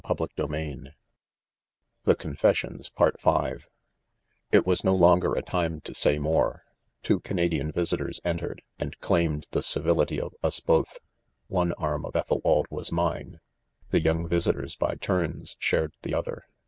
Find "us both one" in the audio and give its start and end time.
10.41-11.73